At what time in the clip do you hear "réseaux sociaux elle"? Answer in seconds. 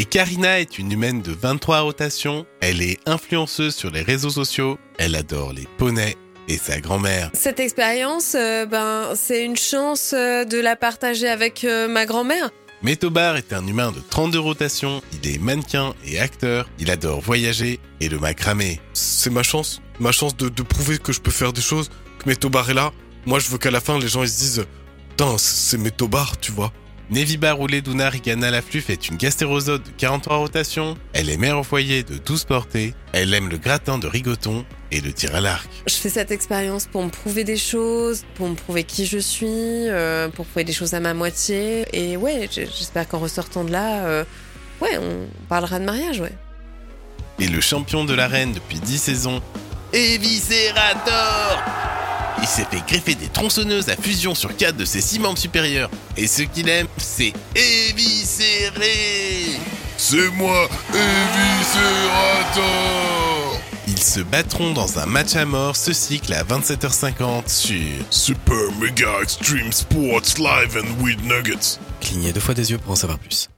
4.00-5.14